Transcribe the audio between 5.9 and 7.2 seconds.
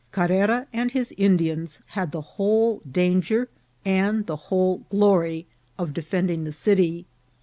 defending the city.